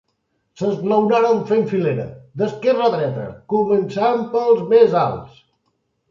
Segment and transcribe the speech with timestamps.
[0.59, 2.05] S'esglaonaren fent filera,
[2.41, 5.37] d'esquerra a dreta, començant pels més alts.